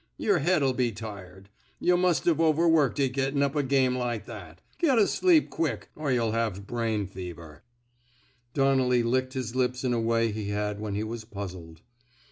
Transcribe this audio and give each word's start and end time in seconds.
Yer 0.17 0.39
head'll 0.39 0.73
be 0.73 0.91
tired. 0.91 1.47
Yuh 1.79 1.95
must 1.95 2.23
Ve 2.23 2.31
overworked 2.43 2.99
it 2.99 3.09
gettin' 3.09 3.43
up 3.43 3.55
a 3.55 3.61
game 3.61 3.95
like 3.95 4.25
that. 4.25 4.59
Get 4.79 4.97
asleep 4.97 5.51
quick, 5.51 5.89
er 5.95 6.09
yuh 6.09 6.19
'11 6.21 6.33
have 6.33 6.65
brain 6.65 7.05
fever." 7.05 7.61
Donnelly 8.55 9.03
licked 9.03 9.33
his 9.33 9.55
lips 9.55 9.83
in 9.83 9.93
a 9.93 10.01
way 10.01 10.31
he 10.31 10.47
had 10.49 10.79
when 10.79 10.95
he 10.95 11.03
was 11.03 11.23
puzzled. 11.23 11.81